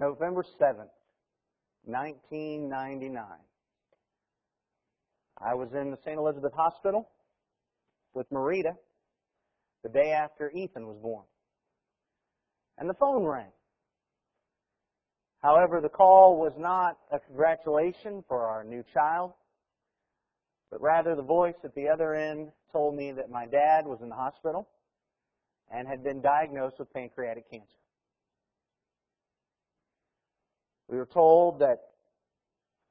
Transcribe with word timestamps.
November 0.00 0.42
7th, 0.58 0.88
1999. 1.84 3.22
I 5.38 5.54
was 5.54 5.68
in 5.74 5.90
the 5.90 5.98
St. 5.98 6.16
Elizabeth 6.16 6.54
Hospital 6.54 7.06
with 8.14 8.28
Marita 8.30 8.76
the 9.82 9.90
day 9.90 10.12
after 10.12 10.50
Ethan 10.52 10.86
was 10.86 10.96
born. 11.02 11.24
And 12.78 12.88
the 12.88 12.94
phone 12.94 13.24
rang. 13.24 13.52
However, 15.42 15.82
the 15.82 15.90
call 15.90 16.38
was 16.38 16.52
not 16.56 16.96
a 17.12 17.18
congratulation 17.18 18.24
for 18.26 18.46
our 18.46 18.64
new 18.64 18.82
child, 18.94 19.32
but 20.70 20.80
rather 20.80 21.14
the 21.14 21.22
voice 21.22 21.56
at 21.62 21.74
the 21.74 21.88
other 21.88 22.14
end 22.14 22.52
told 22.72 22.94
me 22.94 23.12
that 23.12 23.30
my 23.30 23.44
dad 23.44 23.84
was 23.84 23.98
in 24.00 24.08
the 24.08 24.14
hospital 24.14 24.66
and 25.70 25.86
had 25.86 26.02
been 26.02 26.22
diagnosed 26.22 26.78
with 26.78 26.90
pancreatic 26.94 27.50
cancer. 27.50 27.79
We 30.90 30.96
were 30.96 31.06
told 31.06 31.60
that 31.60 31.78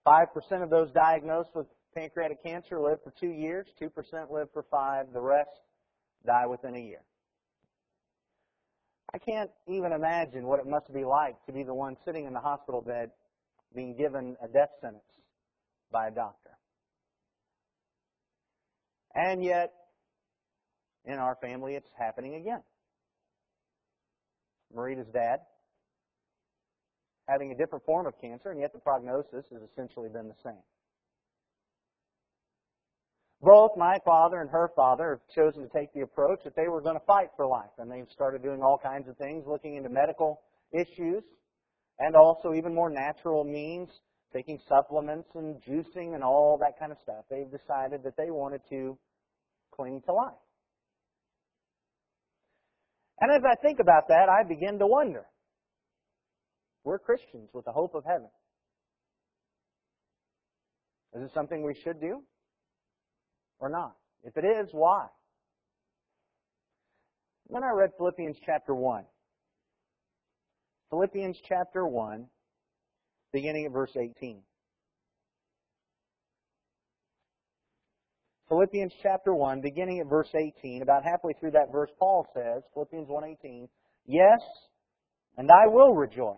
5% 0.08 0.64
of 0.64 0.70
those 0.70 0.90
diagnosed 0.92 1.50
with 1.54 1.68
pancreatic 1.94 2.42
cancer 2.42 2.80
live 2.80 3.00
for 3.04 3.14
two 3.20 3.30
years, 3.30 3.68
2% 3.82 3.90
live 4.32 4.48
for 4.54 4.64
five, 4.72 5.08
the 5.14 5.20
rest 5.20 5.50
die 6.26 6.46
within 6.46 6.76
a 6.76 6.80
year. 6.80 7.02
I 9.14 9.18
can't 9.18 9.50
even 9.68 9.92
imagine 9.92 10.46
what 10.46 10.60
it 10.60 10.68
must 10.68 10.94
be 10.94 11.04
like 11.04 11.36
to 11.48 11.52
be 11.52 11.64
the 11.64 11.74
one 11.74 11.98
sitting 12.06 12.26
in 12.26 12.34
the 12.34 12.40
hospital 12.40 12.82
bed 12.82 13.10
being 13.76 13.98
given 13.98 14.38
a 14.42 14.48
death 14.48 14.70
sentence 14.80 15.04
by 15.92 16.08
a 16.08 16.12
doctor. 16.12 16.52
And 19.14 19.44
yet, 19.44 19.74
in 21.06 21.16
our 21.16 21.36
family, 21.42 21.76
it's 21.76 21.90
happening 21.98 22.36
again. 22.36 22.62
Marita's 24.74 25.08
dad 25.12 25.40
having 27.30 27.52
a 27.52 27.56
different 27.56 27.86
form 27.86 28.08
of 28.08 28.14
cancer, 28.20 28.52
and 28.52 28.60
yet 28.60 28.74
the 28.74 28.80
prognosis 28.80 29.46
has 29.52 29.62
essentially 29.72 30.10
been 30.10 30.28
the 30.28 30.40
same. 30.44 30.62
Both 33.42 33.72
my 33.78 33.98
father 34.04 34.42
and 34.42 34.50
her 34.50 34.72
father 34.76 35.12
have 35.12 35.36
chosen 35.36 35.64
to 35.64 35.70
take 35.70 35.94
the 35.94 36.02
approach 36.02 36.40
that 36.44 36.56
they 36.56 36.68
were 36.68 36.82
going 36.82 37.00
to 37.00 37.06
fight 37.06 37.30
for 37.38 37.48
life, 37.48 37.72
and 37.78 37.90
they've 37.90 38.10
started 38.12 38.44
doing 38.44 38.62
all 38.62 38.78
kinds 38.78 39.08
of 39.08 39.16
things, 39.18 39.46
looking 39.48 39.76
into 39.76 39.90
medical 39.90 40.42
issues, 40.74 41.24
and 42.00 42.16
also 42.16 42.54
even 42.54 42.74
more 42.76 42.90
natural 42.90 43.46
means, 43.46 43.90
taking 44.34 44.60
supplements 44.68 45.30
and 45.36 45.56
juicing 45.64 46.16
and 46.16 46.24
all 46.24 46.58
that 46.60 46.78
kind 46.78 46.92
of 46.92 46.98
stuff. 47.02 47.24
They've 47.30 47.50
decided 47.50 48.04
that 48.04 48.18
they 48.18 48.30
wanted 48.30 48.62
to 48.70 48.98
cling 49.74 50.02
to 50.06 50.14
life. 50.14 50.34
And 53.22 53.32
as 53.32 53.42
I 53.50 53.56
think 53.62 53.80
about 53.80 54.08
that, 54.10 54.28
I 54.30 54.48
begin 54.48 54.80
to 54.80 54.88
wonder. 54.88 55.26
We're 56.84 57.00
Christians 57.00 57.50
with 57.54 57.66
the 57.66 57.72
hope 57.72 57.96
of 57.96 58.04
heaven. 58.06 58.30
Is 61.14 61.24
it 61.24 61.32
something 61.34 61.64
we 61.64 61.76
should 61.84 62.00
do? 62.00 62.24
or 63.60 63.70
not? 63.70 63.96
If 64.24 64.38
it 64.38 64.46
is, 64.46 64.70
why? 64.72 65.08
Then 67.50 67.64
I 67.64 67.72
read 67.72 67.92
Philippians 67.98 68.38
chapter 68.46 68.74
1. 68.74 69.04
Philippians 70.90 71.38
chapter 71.48 71.86
1, 71.86 72.26
beginning 73.32 73.66
at 73.66 73.72
verse 73.72 73.96
18. 73.96 74.42
Philippians 78.50 78.94
chapter 79.04 79.34
1, 79.34 79.62
beginning 79.62 80.00
at 80.00 80.08
verse 80.10 80.30
18, 80.36 80.82
about 80.82 81.04
halfway 81.04 81.34
through 81.34 81.52
that 81.52 81.72
verse, 81.72 81.90
Paul 82.00 82.26
says, 82.34 82.64
Philippians 82.74 83.08
1.18, 83.08 83.68
Yes, 84.08 84.40
and 85.38 85.50
I 85.52 85.68
will 85.68 85.94
rejoice. 85.94 86.38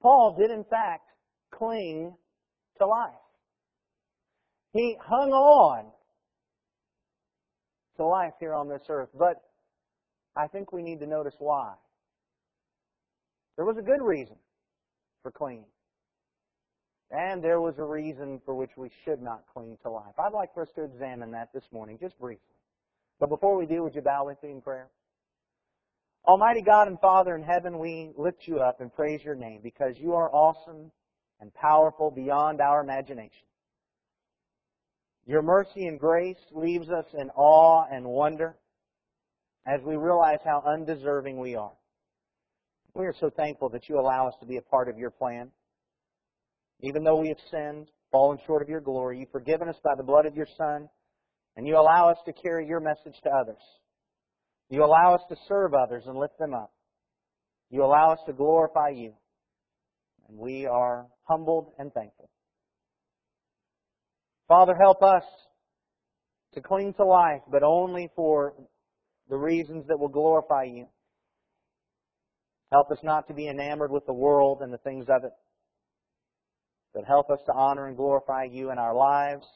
Paul 0.00 0.36
did 0.38 0.50
in 0.50 0.64
fact 0.64 1.08
cling 1.50 2.14
to 2.78 2.86
life. 2.86 3.12
He 4.72 4.96
hung 5.00 5.32
on 5.32 5.86
to 7.96 8.04
life 8.04 8.32
here 8.38 8.54
on 8.54 8.68
this 8.68 8.82
earth, 8.88 9.10
but 9.18 9.42
I 10.36 10.46
think 10.46 10.72
we 10.72 10.82
need 10.82 11.00
to 11.00 11.06
notice 11.06 11.34
why. 11.38 11.74
There 13.56 13.66
was 13.66 13.76
a 13.78 13.82
good 13.82 14.00
reason 14.00 14.36
for 15.22 15.30
clinging. 15.30 15.66
And 17.10 17.42
there 17.42 17.60
was 17.60 17.74
a 17.78 17.84
reason 17.84 18.40
for 18.44 18.54
which 18.54 18.70
we 18.76 18.88
should 19.04 19.20
not 19.20 19.42
cling 19.52 19.76
to 19.82 19.90
life. 19.90 20.14
I'd 20.18 20.32
like 20.32 20.54
for 20.54 20.62
us 20.62 20.68
to 20.76 20.84
examine 20.84 21.32
that 21.32 21.48
this 21.52 21.64
morning, 21.72 21.98
just 22.00 22.18
briefly. 22.18 22.54
But 23.18 23.28
before 23.28 23.58
we 23.58 23.66
do, 23.66 23.82
would 23.82 23.94
you 23.94 24.00
bow 24.00 24.24
with 24.26 24.40
me 24.42 24.52
in 24.52 24.62
prayer? 24.62 24.88
Almighty 26.26 26.62
God 26.62 26.86
and 26.86 27.00
Father 27.00 27.34
in 27.34 27.42
heaven, 27.42 27.78
we 27.78 28.12
lift 28.16 28.46
you 28.46 28.58
up 28.58 28.80
and 28.80 28.92
praise 28.92 29.20
your 29.24 29.34
name 29.34 29.60
because 29.62 29.94
you 29.96 30.12
are 30.14 30.30
awesome 30.32 30.90
and 31.40 31.52
powerful 31.54 32.10
beyond 32.10 32.60
our 32.60 32.82
imagination. 32.82 33.46
Your 35.26 35.42
mercy 35.42 35.86
and 35.86 35.98
grace 35.98 36.38
leaves 36.52 36.90
us 36.90 37.06
in 37.18 37.30
awe 37.30 37.84
and 37.90 38.04
wonder 38.04 38.56
as 39.66 39.80
we 39.84 39.96
realize 39.96 40.38
how 40.44 40.62
undeserving 40.66 41.38
we 41.38 41.54
are. 41.54 41.72
We 42.94 43.06
are 43.06 43.14
so 43.18 43.30
thankful 43.30 43.68
that 43.70 43.88
you 43.88 43.98
allow 43.98 44.26
us 44.28 44.34
to 44.40 44.46
be 44.46 44.56
a 44.56 44.62
part 44.62 44.88
of 44.88 44.98
your 44.98 45.10
plan. 45.10 45.50
Even 46.80 47.04
though 47.04 47.20
we 47.20 47.28
have 47.28 47.38
sinned, 47.50 47.88
fallen 48.10 48.38
short 48.46 48.62
of 48.62 48.68
your 48.68 48.80
glory, 48.80 49.20
you've 49.20 49.30
forgiven 49.30 49.68
us 49.68 49.76
by 49.84 49.94
the 49.96 50.02
blood 50.02 50.26
of 50.26 50.34
your 50.34 50.48
Son, 50.56 50.88
and 51.56 51.66
you 51.66 51.76
allow 51.76 52.08
us 52.08 52.18
to 52.24 52.32
carry 52.32 52.66
your 52.66 52.80
message 52.80 53.20
to 53.22 53.30
others. 53.30 53.62
You 54.70 54.84
allow 54.84 55.14
us 55.14 55.22
to 55.28 55.36
serve 55.48 55.74
others 55.74 56.04
and 56.06 56.16
lift 56.16 56.38
them 56.38 56.54
up. 56.54 56.72
You 57.70 57.84
allow 57.84 58.12
us 58.12 58.20
to 58.26 58.32
glorify 58.32 58.90
you. 58.90 59.12
And 60.28 60.38
we 60.38 60.64
are 60.66 61.06
humbled 61.24 61.72
and 61.78 61.92
thankful. 61.92 62.30
Father, 64.46 64.74
help 64.80 65.02
us 65.02 65.24
to 66.54 66.60
cling 66.60 66.94
to 66.94 67.04
life, 67.04 67.42
but 67.50 67.62
only 67.64 68.10
for 68.14 68.54
the 69.28 69.36
reasons 69.36 69.86
that 69.88 69.98
will 69.98 70.08
glorify 70.08 70.64
you. 70.64 70.86
Help 72.72 72.90
us 72.92 72.98
not 73.02 73.26
to 73.28 73.34
be 73.34 73.48
enamored 73.48 73.90
with 73.90 74.06
the 74.06 74.12
world 74.12 74.60
and 74.60 74.72
the 74.72 74.78
things 74.78 75.06
of 75.08 75.24
it, 75.24 75.32
but 76.94 77.04
help 77.04 77.28
us 77.30 77.40
to 77.46 77.52
honor 77.52 77.88
and 77.88 77.96
glorify 77.96 78.44
you 78.44 78.70
in 78.70 78.78
our 78.78 78.94
lives 78.94 79.46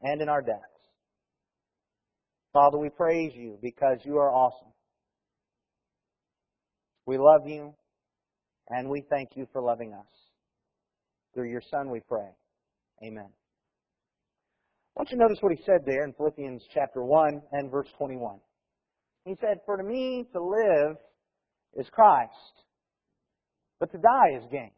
and 0.00 0.22
in 0.22 0.28
our 0.30 0.40
deaths. 0.40 0.79
Father, 2.52 2.78
we 2.78 2.88
praise 2.88 3.32
you 3.34 3.58
because 3.62 3.98
you 4.04 4.16
are 4.18 4.32
awesome. 4.32 4.72
We 7.06 7.16
love 7.16 7.46
you, 7.46 7.74
and 8.68 8.88
we 8.88 9.04
thank 9.08 9.30
you 9.36 9.46
for 9.52 9.62
loving 9.62 9.92
us. 9.92 10.06
Through 11.34 11.50
your 11.50 11.62
Son 11.70 11.90
we 11.90 12.00
pray. 12.00 12.28
Amen. 13.04 13.28
I 14.96 15.00
want 15.00 15.10
you 15.10 15.16
to 15.16 15.22
notice 15.22 15.38
what 15.40 15.52
he 15.52 15.62
said 15.64 15.82
there 15.86 16.04
in 16.04 16.12
Philippians 16.12 16.62
chapter 16.74 17.04
1 17.04 17.40
and 17.52 17.70
verse 17.70 17.88
21. 17.96 18.38
He 19.24 19.36
said, 19.40 19.60
For 19.64 19.76
to 19.76 19.84
me 19.84 20.24
to 20.32 20.42
live 20.42 20.96
is 21.78 21.86
Christ, 21.92 22.32
but 23.78 23.92
to 23.92 23.98
die 23.98 24.36
is 24.36 24.42
gain. 24.50 24.72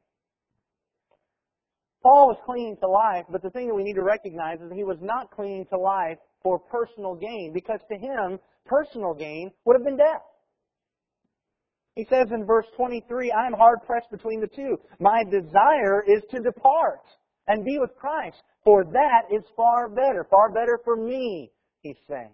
Paul 2.02 2.28
was 2.28 2.36
clinging 2.44 2.76
to 2.82 2.88
life, 2.88 3.24
but 3.30 3.42
the 3.42 3.50
thing 3.50 3.68
that 3.68 3.74
we 3.74 3.84
need 3.84 3.94
to 3.94 4.02
recognize 4.02 4.60
is 4.60 4.68
that 4.68 4.76
he 4.76 4.84
was 4.84 4.98
not 5.00 5.30
clinging 5.30 5.64
to 5.70 5.78
life 5.78 6.18
for 6.42 6.58
personal 6.58 7.14
gain, 7.14 7.52
because 7.52 7.80
to 7.90 7.98
him, 7.98 8.38
personal 8.66 9.14
gain 9.14 9.50
would 9.64 9.74
have 9.74 9.84
been 9.84 9.96
death. 9.96 10.22
He 11.94 12.06
says 12.08 12.28
in 12.32 12.46
verse 12.46 12.66
23, 12.76 13.32
I 13.32 13.46
am 13.46 13.52
hard 13.52 13.80
pressed 13.86 14.10
between 14.10 14.40
the 14.40 14.46
two. 14.46 14.78
My 14.98 15.22
desire 15.30 16.02
is 16.06 16.22
to 16.30 16.40
depart 16.40 17.02
and 17.48 17.64
be 17.64 17.78
with 17.78 17.94
Christ, 17.96 18.42
for 18.64 18.84
that 18.84 19.22
is 19.30 19.42
far 19.56 19.88
better, 19.88 20.26
far 20.30 20.50
better 20.50 20.80
for 20.84 20.96
me, 20.96 21.50
he's 21.82 21.96
saying. 22.08 22.32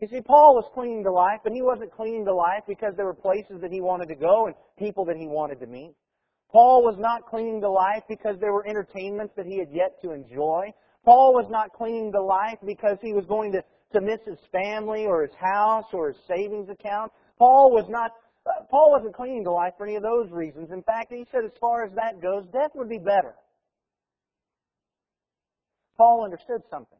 You 0.00 0.08
see, 0.08 0.20
Paul 0.20 0.54
was 0.54 0.64
clinging 0.74 1.04
to 1.04 1.12
life, 1.12 1.40
but 1.44 1.52
he 1.52 1.62
wasn't 1.62 1.92
clinging 1.92 2.24
to 2.24 2.34
life 2.34 2.62
because 2.66 2.94
there 2.96 3.04
were 3.04 3.14
places 3.14 3.60
that 3.60 3.70
he 3.70 3.80
wanted 3.80 4.08
to 4.08 4.14
go 4.14 4.46
and 4.46 4.54
people 4.78 5.04
that 5.06 5.16
he 5.16 5.26
wanted 5.26 5.60
to 5.60 5.66
meet. 5.66 5.94
Paul 6.50 6.82
was 6.82 6.96
not 6.98 7.26
clinging 7.26 7.60
to 7.60 7.70
life 7.70 8.02
because 8.08 8.36
there 8.40 8.52
were 8.52 8.66
entertainments 8.66 9.34
that 9.36 9.46
he 9.46 9.58
had 9.58 9.68
yet 9.70 10.00
to 10.02 10.12
enjoy. 10.12 10.72
Paul 11.04 11.32
was 11.34 11.46
not 11.50 11.72
clinging 11.72 12.12
to 12.12 12.22
life 12.22 12.58
because 12.64 12.98
he 13.02 13.12
was 13.12 13.24
going 13.26 13.52
to, 13.52 13.62
to 13.92 14.00
miss 14.00 14.20
his 14.26 14.38
family 14.52 15.06
or 15.06 15.22
his 15.22 15.34
house 15.40 15.86
or 15.92 16.08
his 16.08 16.18
savings 16.28 16.68
account. 16.68 17.12
Paul 17.38 17.72
was 17.72 17.86
not 17.88 18.12
uh, 18.46 18.64
Paul 18.70 18.92
wasn't 18.92 19.14
clinging 19.14 19.44
to 19.44 19.52
life 19.52 19.74
for 19.76 19.86
any 19.86 19.96
of 19.96 20.02
those 20.02 20.30
reasons. 20.30 20.70
In 20.72 20.82
fact, 20.82 21.12
he 21.12 21.26
said 21.30 21.44
as 21.44 21.52
far 21.60 21.84
as 21.84 21.92
that 21.94 22.22
goes, 22.22 22.44
death 22.52 22.70
would 22.74 22.88
be 22.88 22.98
better. 22.98 23.34
Paul 25.98 26.24
understood 26.24 26.62
something. 26.70 26.98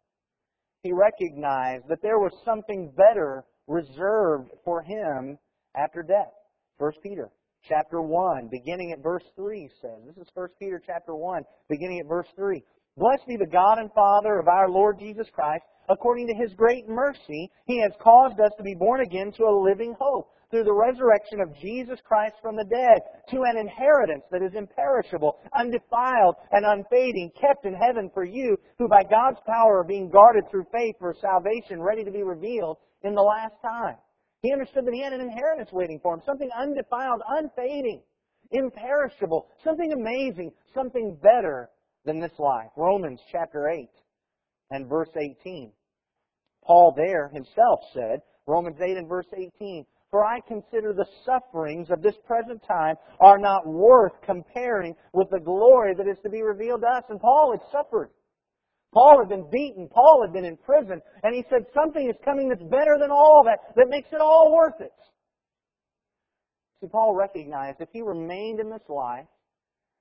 He 0.82 0.92
recognized 0.92 1.84
that 1.88 2.02
there 2.02 2.18
was 2.18 2.32
something 2.44 2.92
better 2.94 3.44
reserved 3.66 4.50
for 4.64 4.82
him 4.82 5.38
after 5.74 6.02
death. 6.02 6.32
1 6.78 6.92
Peter 7.02 7.30
chapter 7.66 8.00
1, 8.00 8.48
beginning 8.50 8.92
at 8.92 9.02
verse 9.02 9.24
3 9.36 9.68
says, 9.80 10.00
this 10.06 10.16
is 10.16 10.30
1 10.34 10.48
Peter 10.58 10.82
chapter 10.84 11.14
1, 11.14 11.42
beginning 11.68 12.00
at 12.00 12.08
verse 12.08 12.28
3. 12.36 12.62
Blessed 12.96 13.26
be 13.26 13.36
the 13.36 13.46
God 13.46 13.78
and 13.78 13.92
Father 13.92 14.38
of 14.38 14.48
our 14.48 14.68
Lord 14.68 14.98
Jesus 14.98 15.26
Christ. 15.32 15.64
According 15.88 16.26
to 16.28 16.34
His 16.34 16.52
great 16.54 16.88
mercy, 16.88 17.50
He 17.66 17.80
has 17.80 17.92
caused 18.00 18.38
us 18.40 18.52
to 18.56 18.62
be 18.62 18.74
born 18.74 19.00
again 19.00 19.32
to 19.36 19.44
a 19.44 19.62
living 19.62 19.94
hope 19.98 20.30
through 20.50 20.64
the 20.64 20.72
resurrection 20.72 21.40
of 21.40 21.56
Jesus 21.60 21.98
Christ 22.04 22.34
from 22.42 22.56
the 22.56 22.64
dead 22.64 22.98
to 23.30 23.42
an 23.42 23.56
inheritance 23.56 24.24
that 24.30 24.42
is 24.42 24.54
imperishable, 24.54 25.38
undefiled, 25.56 26.34
and 26.50 26.66
unfading, 26.66 27.30
kept 27.40 27.64
in 27.64 27.74
heaven 27.74 28.10
for 28.12 28.24
you, 28.24 28.56
who 28.78 28.88
by 28.88 29.02
God's 29.04 29.38
power 29.46 29.78
are 29.78 29.84
being 29.84 30.10
guarded 30.10 30.44
through 30.50 30.66
faith 30.72 30.96
for 30.98 31.14
salvation 31.20 31.80
ready 31.80 32.04
to 32.04 32.10
be 32.10 32.24
revealed 32.24 32.78
in 33.04 33.14
the 33.14 33.22
last 33.22 33.54
time. 33.62 33.96
He 34.42 34.52
understood 34.52 34.86
that 34.86 34.94
he 34.94 35.02
had 35.02 35.12
an 35.12 35.20
inheritance 35.20 35.70
waiting 35.72 36.00
for 36.02 36.14
him, 36.14 36.22
something 36.26 36.50
undefiled, 36.58 37.22
unfading, 37.28 38.02
imperishable, 38.50 39.46
something 39.62 39.92
amazing, 39.92 40.50
something 40.74 41.16
better 41.22 41.70
than 42.04 42.20
this 42.20 42.38
life. 42.38 42.70
Romans 42.76 43.20
chapter 43.30 43.68
8 43.68 43.88
and 44.70 44.88
verse 44.88 45.10
18. 45.16 45.72
Paul 46.64 46.94
there 46.96 47.28
himself 47.28 47.80
said, 47.92 48.20
Romans 48.46 48.76
8 48.80 48.96
and 48.96 49.08
verse 49.08 49.26
18, 49.32 49.84
For 50.10 50.24
I 50.24 50.40
consider 50.46 50.92
the 50.92 51.06
sufferings 51.24 51.88
of 51.90 52.02
this 52.02 52.16
present 52.26 52.62
time 52.66 52.96
are 53.20 53.38
not 53.38 53.66
worth 53.66 54.12
comparing 54.24 54.94
with 55.12 55.30
the 55.30 55.40
glory 55.40 55.94
that 55.94 56.08
is 56.08 56.18
to 56.22 56.30
be 56.30 56.42
revealed 56.42 56.82
to 56.82 56.86
us. 56.86 57.04
And 57.08 57.20
Paul 57.20 57.52
had 57.52 57.60
suffered. 57.70 58.10
Paul 58.92 59.20
had 59.20 59.28
been 59.28 59.48
beaten. 59.50 59.88
Paul 59.88 60.22
had 60.22 60.32
been 60.32 60.44
in 60.44 60.56
prison. 60.56 61.00
And 61.22 61.34
he 61.34 61.44
said, 61.48 61.64
something 61.72 62.08
is 62.08 62.16
coming 62.24 62.48
that's 62.48 62.62
better 62.62 62.98
than 63.00 63.10
all 63.10 63.42
that, 63.44 63.74
that 63.76 63.88
makes 63.88 64.08
it 64.12 64.20
all 64.20 64.52
worth 64.52 64.80
it. 64.80 64.92
See, 66.80 66.88
Paul 66.88 67.14
recognized 67.14 67.80
if 67.80 67.88
he 67.92 68.00
remained 68.02 68.58
in 68.58 68.70
this 68.70 68.88
life, 68.88 69.26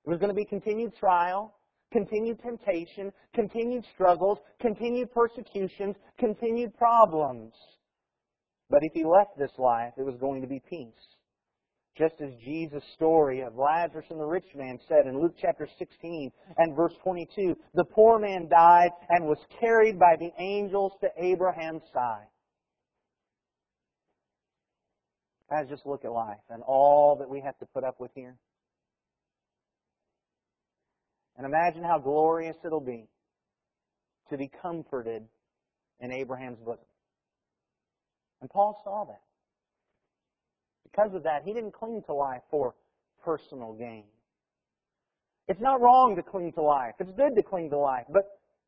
it 0.04 0.10
was 0.10 0.18
going 0.18 0.30
to 0.30 0.34
be 0.34 0.46
continued 0.46 0.96
trial, 0.96 1.54
continued 1.92 2.40
temptation, 2.42 3.12
continued 3.34 3.84
struggles, 3.94 4.38
continued 4.60 5.12
persecutions, 5.12 5.96
continued 6.18 6.76
problems. 6.76 7.52
But 8.68 8.80
if 8.82 8.92
he 8.92 9.04
left 9.04 9.36
this 9.36 9.50
life, 9.58 9.92
it 9.98 10.04
was 10.04 10.16
going 10.20 10.42
to 10.42 10.48
be 10.48 10.62
peace. 10.68 10.94
Just 11.98 12.14
as 12.20 12.30
Jesus' 12.44 12.84
story 12.94 13.40
of 13.40 13.56
Lazarus 13.56 14.06
and 14.10 14.20
the 14.20 14.24
rich 14.24 14.46
man 14.54 14.78
said 14.88 15.06
in 15.06 15.20
Luke 15.20 15.34
chapter 15.40 15.68
16 15.78 16.30
and 16.56 16.76
verse 16.76 16.94
22, 17.02 17.56
the 17.74 17.84
poor 17.84 18.18
man 18.18 18.48
died 18.48 18.90
and 19.08 19.26
was 19.26 19.38
carried 19.60 19.98
by 19.98 20.14
the 20.18 20.30
angels 20.38 20.92
to 21.00 21.08
Abraham's 21.18 21.82
side. 21.92 22.28
Guys, 25.50 25.66
just 25.68 25.84
look 25.84 26.04
at 26.04 26.12
life 26.12 26.38
and 26.48 26.62
all 26.62 27.16
that 27.16 27.28
we 27.28 27.40
have 27.40 27.58
to 27.58 27.66
put 27.66 27.82
up 27.82 27.98
with 27.98 28.12
here. 28.14 28.36
And 31.40 31.46
imagine 31.46 31.82
how 31.82 31.98
glorious 31.98 32.54
it'll 32.66 32.82
be 32.82 33.08
to 34.28 34.36
be 34.36 34.50
comforted 34.60 35.24
in 36.00 36.12
Abraham's 36.12 36.58
bosom. 36.58 36.84
And 38.42 38.50
Paul 38.50 38.78
saw 38.84 39.06
that. 39.06 39.22
Because 40.84 41.14
of 41.14 41.22
that, 41.22 41.44
he 41.46 41.54
didn't 41.54 41.72
cling 41.72 42.02
to 42.08 42.12
life 42.12 42.42
for 42.50 42.74
personal 43.24 43.72
gain. 43.72 44.04
It's 45.48 45.62
not 45.62 45.80
wrong 45.80 46.14
to 46.16 46.22
cling 46.22 46.52
to 46.56 46.62
life. 46.62 46.92
It's 47.00 47.10
good 47.12 47.34
to 47.34 47.42
cling 47.42 47.70
to 47.70 47.78
life, 47.78 48.04
but, 48.12 48.24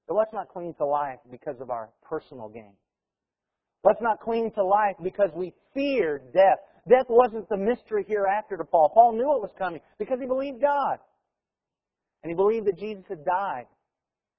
but 0.09 0.15
let's 0.15 0.33
not 0.33 0.49
cling 0.49 0.73
to 0.79 0.87
life 0.87 1.19
because 1.31 1.61
of 1.61 1.69
our 1.69 1.91
personal 2.09 2.49
gain. 2.49 2.73
Let's 3.85 4.01
not 4.01 4.19
cling 4.19 4.51
to 4.55 4.65
life 4.65 4.97
because 5.03 5.29
we 5.37 5.53
fear 5.75 6.23
death. 6.33 6.57
Death 6.89 7.07
wasn't 7.11 7.51
the 7.51 7.59
mystery 7.59 8.07
hereafter 8.09 8.57
to 8.57 8.65
Paul. 8.65 8.91
Paul 8.95 9.13
knew 9.13 9.31
it 9.37 9.43
was 9.43 9.53
coming 9.59 9.83
because 9.99 10.19
he 10.19 10.27
believed 10.27 10.63
God. 10.63 11.01
And 12.23 12.31
he 12.31 12.35
believed 12.35 12.67
that 12.67 12.79
Jesus 12.79 13.05
had 13.09 13.25
died 13.25 13.67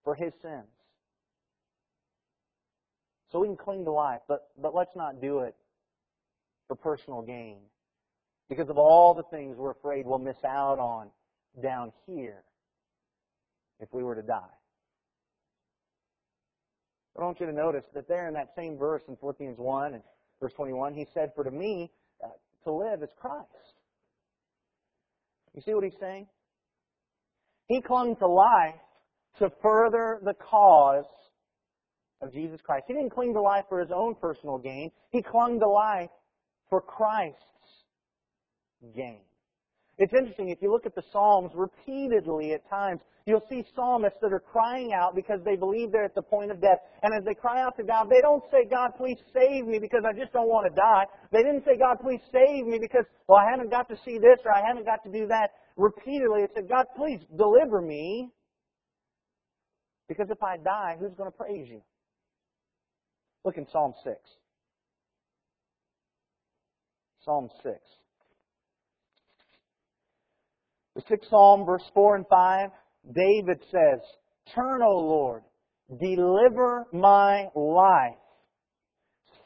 for 0.03 0.15
his 0.15 0.33
sins. 0.41 0.67
So 3.31 3.39
we 3.39 3.47
can 3.47 3.57
cling 3.57 3.83
to 3.85 3.91
life, 3.91 4.21
but, 4.27 4.49
but 4.61 4.75
let's 4.75 4.95
not 4.95 5.21
do 5.21 5.39
it 5.39 5.55
for 6.67 6.75
personal 6.75 7.21
gain. 7.21 7.57
Because 8.47 8.69
of 8.69 8.77
all 8.77 9.13
the 9.13 9.23
things 9.23 9.57
we're 9.57 9.71
afraid 9.71 10.05
we'll 10.05 10.19
miss 10.19 10.37
out 10.45 10.77
on 10.79 11.09
down 11.61 11.91
here 12.05 12.43
if 13.79 13.89
we 13.91 14.03
were 14.03 14.15
to 14.15 14.21
die. 14.21 14.39
I 17.17 17.23
want 17.23 17.39
you 17.39 17.45
to 17.45 17.53
notice 17.53 17.83
that 17.93 18.07
there 18.07 18.27
in 18.27 18.33
that 18.33 18.49
same 18.55 18.77
verse 18.77 19.03
in 19.07 19.15
Philippians 19.17 19.57
1 19.59 19.93
and 19.93 20.03
verse 20.39 20.53
21, 20.53 20.93
he 20.93 21.07
said, 21.13 21.31
For 21.35 21.43
to 21.43 21.51
me, 21.51 21.91
uh, 22.23 22.29
to 22.63 22.71
live 22.71 23.03
is 23.03 23.09
Christ. 23.19 23.47
You 25.53 25.61
see 25.61 25.73
what 25.73 25.83
he's 25.83 25.99
saying? 25.99 26.27
He 27.67 27.81
clung 27.81 28.15
to 28.17 28.27
life 28.27 28.75
to 29.39 29.49
further 29.61 30.19
the 30.23 30.33
cause 30.33 31.05
of 32.21 32.31
Jesus 32.33 32.59
Christ. 32.61 32.85
He 32.87 32.93
didn't 32.93 33.11
cling 33.11 33.33
to 33.33 33.41
life 33.41 33.65
for 33.69 33.79
his 33.79 33.89
own 33.93 34.15
personal 34.15 34.57
gain. 34.57 34.91
He 35.11 35.21
clung 35.21 35.59
to 35.59 35.67
life 35.67 36.09
for 36.69 36.81
Christ's 36.81 37.37
gain. 38.95 39.21
It's 39.97 40.13
interesting, 40.13 40.49
if 40.49 40.59
you 40.61 40.71
look 40.71 40.85
at 40.85 40.95
the 40.95 41.03
Psalms 41.11 41.51
repeatedly 41.55 42.53
at 42.53 42.67
times, 42.69 43.01
you'll 43.25 43.45
see 43.49 43.63
psalmists 43.75 44.19
that 44.21 44.33
are 44.33 44.39
crying 44.39 44.93
out 44.93 45.15
because 45.15 45.39
they 45.45 45.55
believe 45.55 45.91
they're 45.91 46.03
at 46.03 46.15
the 46.15 46.21
point 46.21 46.51
of 46.51 46.59
death. 46.59 46.79
And 47.03 47.13
as 47.15 47.23
they 47.23 47.33
cry 47.33 47.61
out 47.61 47.77
to 47.77 47.83
God, 47.83 48.07
they 48.09 48.21
don't 48.21 48.43
say, 48.51 48.65
God, 48.69 48.91
please 48.97 49.17
save 49.33 49.65
me 49.65 49.79
because 49.79 50.03
I 50.05 50.11
just 50.11 50.33
don't 50.33 50.49
want 50.49 50.67
to 50.67 50.75
die. 50.75 51.05
They 51.31 51.43
didn't 51.43 51.63
say, 51.63 51.77
God, 51.77 51.97
please 52.01 52.19
save 52.31 52.67
me 52.67 52.79
because, 52.79 53.05
well, 53.27 53.39
I 53.39 53.49
haven't 53.49 53.71
got 53.71 53.87
to 53.89 53.95
see 54.03 54.17
this 54.17 54.39
or 54.45 54.51
I 54.51 54.61
haven't 54.65 54.85
got 54.85 55.03
to 55.05 55.11
do 55.11 55.27
that 55.27 55.51
repeatedly 55.77 56.41
it 56.41 56.51
said, 56.55 56.69
God, 56.69 56.85
please 56.95 57.19
deliver 57.37 57.81
me. 57.81 58.29
Because 60.07 60.27
if 60.29 60.41
I 60.43 60.57
die, 60.57 60.97
who's 60.99 61.13
going 61.15 61.31
to 61.31 61.37
praise 61.37 61.67
you? 61.69 61.81
Look 63.45 63.57
in 63.57 63.65
Psalm 63.71 63.93
6. 64.03 64.15
Psalm 67.23 67.49
6. 67.63 67.75
The 70.95 71.01
sixth 71.09 71.29
Psalm, 71.29 71.65
verse 71.65 71.83
4 71.93 72.17
and 72.17 72.25
5, 72.29 72.69
David 73.11 73.59
says, 73.71 73.99
Turn, 74.55 74.81
O 74.81 74.97
Lord, 74.97 75.43
deliver 75.99 76.85
my 76.93 77.47
life. 77.55 78.15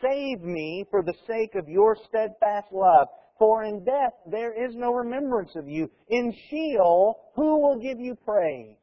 Save 0.02 0.42
me 0.42 0.86
for 0.92 1.02
the 1.02 1.16
sake 1.26 1.56
of 1.56 1.68
your 1.68 1.96
steadfast 2.08 2.68
love. 2.72 3.08
For 3.40 3.64
in 3.64 3.84
death 3.84 4.14
there 4.30 4.54
is 4.54 4.76
no 4.76 4.94
remembrance 4.94 5.52
of 5.56 5.68
you. 5.68 5.90
In 6.10 6.34
Sheol, 6.50 7.16
who 7.36 7.62
will 7.62 7.80
give 7.80 8.00
you 8.00 8.16
praise? 8.16 8.78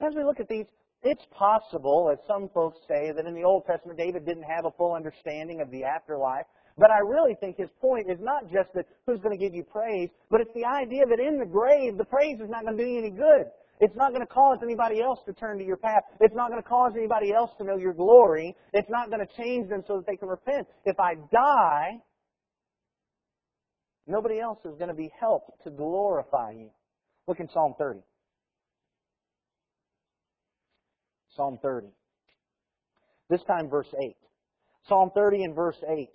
As 0.00 0.14
we 0.16 0.24
look 0.24 0.40
at 0.40 0.48
these, 0.48 0.66
it's 1.02 1.24
possible, 1.30 2.10
as 2.12 2.18
some 2.26 2.48
folks 2.54 2.78
say, 2.88 3.12
that 3.14 3.26
in 3.26 3.34
the 3.34 3.44
Old 3.44 3.64
Testament 3.66 3.98
David 3.98 4.24
didn't 4.24 4.44
have 4.44 4.64
a 4.64 4.70
full 4.72 4.94
understanding 4.94 5.60
of 5.60 5.70
the 5.70 5.84
afterlife. 5.84 6.46
But 6.78 6.90
I 6.90 6.98
really 6.98 7.34
think 7.40 7.56
his 7.56 7.68
point 7.80 8.10
is 8.10 8.18
not 8.20 8.44
just 8.50 8.72
that 8.74 8.86
who's 9.06 9.20
going 9.20 9.36
to 9.36 9.42
give 9.42 9.54
you 9.54 9.64
praise, 9.64 10.08
but 10.30 10.40
it's 10.40 10.54
the 10.54 10.64
idea 10.64 11.04
that 11.06 11.20
in 11.20 11.38
the 11.38 11.46
grave, 11.46 11.98
the 11.98 12.04
praise 12.04 12.40
is 12.40 12.48
not 12.48 12.64
going 12.64 12.76
to 12.76 12.84
do 12.84 12.88
you 12.88 12.98
any 12.98 13.10
good. 13.10 13.46
It's 13.80 13.96
not 13.96 14.10
going 14.10 14.24
to 14.24 14.32
cause 14.32 14.58
anybody 14.62 15.02
else 15.02 15.18
to 15.26 15.32
turn 15.32 15.58
to 15.58 15.64
your 15.64 15.76
path. 15.76 16.02
It's 16.20 16.34
not 16.34 16.50
going 16.50 16.62
to 16.62 16.68
cause 16.68 16.92
anybody 16.96 17.32
else 17.32 17.50
to 17.58 17.64
know 17.64 17.76
your 17.76 17.92
glory. 17.92 18.54
It's 18.72 18.88
not 18.88 19.10
going 19.10 19.26
to 19.26 19.36
change 19.36 19.68
them 19.68 19.82
so 19.86 19.96
that 19.96 20.06
they 20.06 20.16
can 20.16 20.28
repent. 20.28 20.68
If 20.84 21.00
I 21.00 21.14
die, 21.32 22.00
Nobody 24.06 24.40
else 24.40 24.58
is 24.64 24.74
going 24.76 24.88
to 24.88 24.94
be 24.94 25.10
helped 25.18 25.62
to 25.64 25.70
glorify 25.70 26.50
you. 26.50 26.70
Look 27.28 27.40
in 27.40 27.48
Psalm 27.48 27.74
30. 27.78 28.00
Psalm 31.36 31.58
30. 31.62 31.86
This 33.30 33.42
time 33.44 33.70
verse 33.70 33.88
8. 34.00 34.16
Psalm 34.88 35.10
30 35.14 35.44
and 35.44 35.54
verse 35.54 35.76
8. 35.88 36.08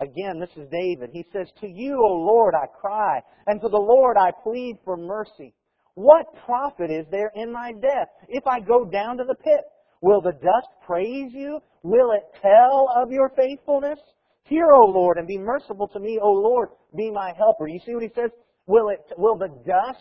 Again, 0.00 0.38
this 0.38 0.50
is 0.56 0.68
David. 0.70 1.10
He 1.12 1.24
says, 1.32 1.48
To 1.60 1.66
you, 1.66 2.00
O 2.00 2.12
Lord, 2.14 2.54
I 2.54 2.66
cry, 2.66 3.20
and 3.46 3.60
to 3.60 3.68
the 3.68 3.76
Lord 3.76 4.16
I 4.16 4.30
plead 4.30 4.78
for 4.84 4.96
mercy. 4.96 5.54
What 5.94 6.26
profit 6.46 6.90
is 6.90 7.06
there 7.10 7.32
in 7.34 7.52
my 7.52 7.72
death 7.72 8.08
if 8.28 8.46
I 8.46 8.60
go 8.60 8.84
down 8.84 9.16
to 9.16 9.24
the 9.24 9.34
pit? 9.34 9.64
Will 10.00 10.20
the 10.20 10.32
dust 10.32 10.68
praise 10.86 11.32
you? 11.32 11.58
Will 11.82 12.12
it 12.12 12.22
tell 12.40 12.88
of 12.96 13.10
your 13.10 13.30
faithfulness? 13.30 13.98
Hear, 14.44 14.70
O 14.72 14.84
Lord, 14.86 15.18
and 15.18 15.26
be 15.26 15.36
merciful 15.36 15.88
to 15.88 15.98
me, 15.98 16.20
O 16.22 16.30
Lord, 16.30 16.68
be 16.96 17.10
my 17.10 17.32
helper. 17.36 17.66
You 17.66 17.80
see 17.84 17.94
what 17.94 18.04
he 18.04 18.10
says? 18.14 18.30
Will 18.66 18.90
it, 18.90 19.00
will 19.16 19.36
the 19.36 19.48
dust 19.66 19.98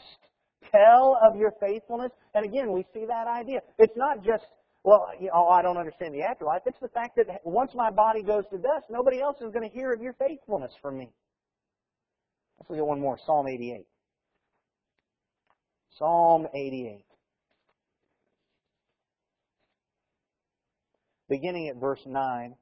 tell 0.72 1.18
of 1.28 1.36
your 1.36 1.54
faithfulness? 1.60 2.12
And 2.36 2.46
again, 2.46 2.72
we 2.72 2.86
see 2.94 3.06
that 3.08 3.28
idea. 3.28 3.60
It's 3.80 3.98
not 3.98 4.24
just, 4.24 4.46
well, 4.88 5.10
you 5.20 5.30
oh, 5.34 5.40
know, 5.40 5.50
I 5.50 5.62
don't 5.62 5.76
understand 5.76 6.16
the 6.16 6.22
afterlife. 6.22 6.62
It's 6.66 6.80
the 6.82 6.88
fact 6.88 7.18
that 7.18 7.42
once 7.44 7.72
my 7.76 7.92
body 7.92 8.24
goes 8.24 8.46
to 8.52 8.58
dust, 8.58 8.86
nobody 8.90 9.20
else 9.20 9.36
is 9.42 9.52
going 9.52 9.70
to 9.70 9.76
hear 9.76 9.92
of 9.92 10.02
your 10.02 10.14
faithfulness 10.14 10.72
from 10.82 10.98
me. 10.98 11.10
Let's 12.58 12.70
look 12.70 12.80
at 12.80 12.88
one 12.88 13.02
more. 13.02 13.18
Psalm 13.26 13.50
88. 13.50 13.86
Psalm 16.00 16.48
88. 16.56 17.04
Beginning 21.28 21.68
at 21.68 21.76
verse 21.76 22.00
9. 22.06 22.56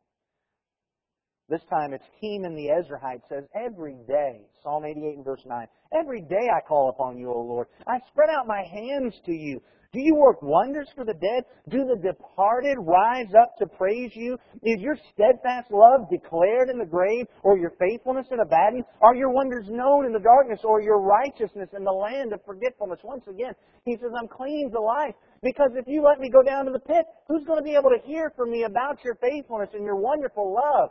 This 1.48 1.62
time 1.70 1.94
it's 1.94 2.06
Heman 2.20 2.56
the 2.56 2.70
Ezraite 2.74 3.22
says, 3.30 3.44
Every 3.54 3.98
day, 4.08 4.42
Psalm 4.64 4.84
88 4.84 5.18
and 5.18 5.26
verse 5.26 5.46
9, 5.46 5.68
Every 5.94 6.22
day 6.22 6.50
I 6.50 6.60
call 6.68 6.90
upon 6.90 7.20
you, 7.20 7.30
O 7.30 7.40
Lord. 7.40 7.68
I 7.86 8.00
spread 8.10 8.30
out 8.30 8.48
my 8.48 8.64
hands 8.66 9.14
to 9.28 9.32
you. 9.32 9.62
Do 9.94 10.02
you 10.02 10.16
work 10.16 10.42
wonders 10.42 10.90
for 10.96 11.06
the 11.06 11.14
dead? 11.14 11.46
Do 11.70 11.86
the 11.86 12.02
departed 12.02 12.78
rise 12.82 13.30
up 13.40 13.56
to 13.60 13.68
praise 13.68 14.12
you? 14.16 14.40
Is 14.64 14.82
your 14.82 14.98
steadfast 15.14 15.70
love 15.70 16.10
declared 16.10 16.72
in 16.72 16.80
the 16.80 16.90
grave, 16.90 17.28
or 17.44 17.60
your 17.60 17.74
faithfulness 17.80 18.26
in 18.32 18.40
Abaddon 18.40 18.84
Are 19.02 19.14
your 19.14 19.30
wonders 19.30 19.68
known 19.70 20.08
in 20.08 20.14
the 20.14 20.20
darkness, 20.20 20.62
or 20.64 20.82
your 20.82 21.00
righteousness 21.00 21.70
in 21.78 21.84
the 21.84 21.94
land 21.94 22.34
of 22.34 22.44
forgetfulness? 22.44 23.02
Once 23.04 23.24
again, 23.30 23.54
he 23.86 23.96
says, 24.02 24.10
I'm 24.18 24.28
clinging 24.28 24.72
to 24.72 24.82
life, 24.82 25.14
because 25.44 25.70
if 25.76 25.86
you 25.88 26.02
let 26.02 26.20
me 26.20 26.32
go 26.32 26.42
down 26.42 26.66
to 26.66 26.72
the 26.72 26.80
pit, 26.80 27.06
who's 27.28 27.46
going 27.46 27.60
to 27.60 27.64
be 27.64 27.76
able 27.76 27.94
to 27.94 28.02
hear 28.04 28.34
from 28.36 28.50
me 28.50 28.64
about 28.64 28.98
your 29.06 29.14
faithfulness 29.22 29.70
and 29.76 29.86
your 29.86 29.96
wonderful 29.96 30.52
love? 30.52 30.90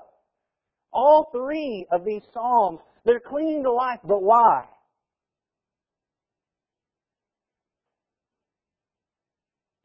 All 0.95 1.29
three 1.33 1.87
of 1.91 2.05
these 2.05 2.23
Psalms, 2.33 2.79
they're 3.05 3.21
clinging 3.21 3.65
to 3.65 3.73
life, 3.73 3.99
but 4.05 4.23
why? 4.23 4.65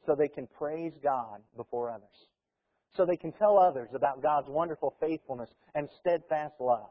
So 0.05 0.15
they 0.15 0.27
can 0.27 0.47
praise 0.57 0.93
God 1.03 1.41
before 1.57 1.89
others. 1.89 2.07
So 2.95 3.05
they 3.05 3.17
can 3.17 3.31
tell 3.31 3.57
others 3.57 3.89
about 3.93 4.21
God's 4.21 4.47
wonderful 4.49 4.95
faithfulness 4.99 5.49
and 5.73 5.89
steadfast 5.99 6.53
love. 6.59 6.89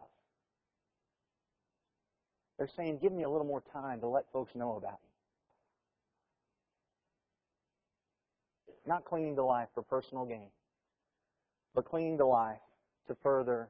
They're 2.59 2.69
saying, 2.77 2.99
give 3.01 3.13
me 3.13 3.23
a 3.23 3.31
little 3.31 3.47
more 3.47 3.63
time 3.73 4.01
to 4.01 4.09
let 4.09 4.25
folks 4.33 4.53
know 4.57 4.77
about 4.77 4.99
you. 8.67 8.75
Not 8.87 9.05
clinging 9.05 9.37
to 9.37 9.45
life 9.45 9.69
for 9.75 9.83
personal 9.83 10.25
gain, 10.25 10.49
but 11.75 11.85
clinging 11.85 12.19
to 12.19 12.27
life 12.27 12.59
to 13.07 13.17
further 13.23 13.69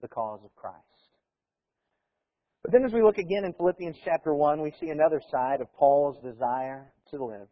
the 0.00 0.08
cause 0.08 0.40
of 0.44 0.54
Christ. 0.56 0.82
But 2.62 2.72
then 2.72 2.84
as 2.84 2.92
we 2.92 3.02
look 3.02 3.18
again 3.18 3.44
in 3.44 3.52
Philippians 3.52 3.96
chapter 4.04 4.34
1, 4.34 4.60
we 4.60 4.72
see 4.80 4.88
another 4.88 5.22
side 5.30 5.60
of 5.60 5.72
Paul's 5.74 6.16
desire 6.22 6.92
to 7.10 7.24
live. 7.24 7.48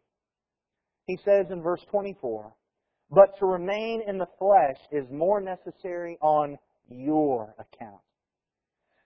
He 1.05 1.17
says 1.23 1.45
in 1.51 1.61
verse 1.61 1.81
24, 1.89 2.53
But 3.11 3.37
to 3.39 3.45
remain 3.45 4.01
in 4.07 4.17
the 4.17 4.27
flesh 4.37 4.77
is 4.91 5.09
more 5.09 5.39
necessary 5.39 6.17
on 6.21 6.57
your 6.89 7.55
account. 7.59 8.01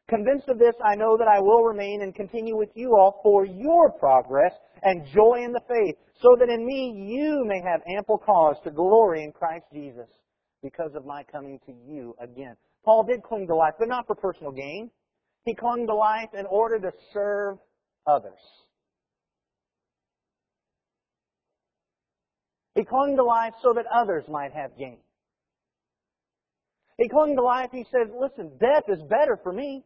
Convinced 0.09 0.49
of 0.49 0.57
this, 0.57 0.73
I 0.83 0.95
know 0.95 1.17
that 1.17 1.27
I 1.27 1.39
will 1.39 1.63
remain 1.63 2.01
and 2.01 2.15
continue 2.15 2.57
with 2.57 2.69
you 2.73 2.95
all 2.97 3.19
for 3.21 3.45
your 3.45 3.91
progress 3.91 4.53
and 4.81 5.05
joy 5.13 5.43
in 5.43 5.51
the 5.51 5.61
faith, 5.67 5.95
so 6.21 6.35
that 6.39 6.49
in 6.49 6.65
me 6.65 6.91
you 7.07 7.45
may 7.45 7.61
have 7.61 7.81
ample 7.95 8.17
cause 8.17 8.55
to 8.63 8.71
glory 8.71 9.23
in 9.23 9.31
Christ 9.31 9.65
Jesus 9.71 10.07
because 10.63 10.95
of 10.95 11.05
my 11.05 11.23
coming 11.31 11.59
to 11.67 11.73
you 11.85 12.15
again. 12.19 12.55
Paul 12.85 13.03
did 13.03 13.23
cling 13.23 13.47
to 13.47 13.55
life, 13.55 13.73
but 13.77 13.87
not 13.87 14.07
for 14.07 14.15
personal 14.15 14.51
gain. 14.51 14.89
He 15.45 15.55
clung 15.55 15.87
to 15.87 15.95
life 15.95 16.29
in 16.37 16.45
order 16.45 16.79
to 16.79 16.91
serve 17.13 17.57
others. 18.07 18.39
He 22.75 22.85
clung 22.85 23.15
to 23.17 23.23
life 23.23 23.53
so 23.61 23.73
that 23.73 23.85
others 23.93 24.23
might 24.29 24.53
have 24.53 24.77
gain. 24.77 24.99
He 26.97 27.09
clung 27.09 27.35
to 27.35 27.41
life, 27.41 27.69
he 27.71 27.85
said, 27.91 28.11
listen, 28.19 28.51
death 28.59 28.83
is 28.87 29.01
better 29.09 29.39
for 29.41 29.53
me. 29.53 29.83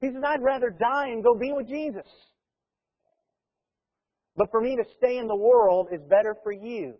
He 0.00 0.08
says, 0.08 0.22
I'd 0.24 0.42
rather 0.42 0.70
die 0.70 1.08
and 1.08 1.22
go 1.22 1.34
be 1.34 1.52
with 1.52 1.68
Jesus. 1.68 2.06
But 4.36 4.50
for 4.50 4.60
me 4.60 4.76
to 4.76 4.84
stay 4.96 5.18
in 5.18 5.26
the 5.26 5.36
world 5.36 5.88
is 5.92 6.00
better 6.08 6.36
for 6.42 6.52
you. 6.52 6.94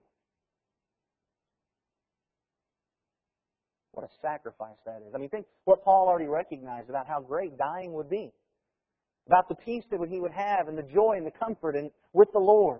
What 3.98 4.08
a 4.08 4.20
sacrifice 4.22 4.76
that 4.86 5.02
is. 5.04 5.12
I 5.12 5.18
mean, 5.18 5.28
think 5.28 5.46
what 5.64 5.82
Paul 5.82 6.06
already 6.06 6.28
recognized 6.28 6.88
about 6.88 7.08
how 7.08 7.20
great 7.20 7.58
dying 7.58 7.92
would 7.94 8.08
be, 8.08 8.30
about 9.26 9.48
the 9.48 9.56
peace 9.56 9.82
that 9.90 9.98
he 10.08 10.20
would 10.20 10.30
have, 10.30 10.68
and 10.68 10.78
the 10.78 10.84
joy 10.84 11.14
and 11.16 11.26
the 11.26 11.32
comfort 11.32 11.74
and 11.74 11.90
with 12.12 12.28
the 12.32 12.38
Lord. 12.38 12.78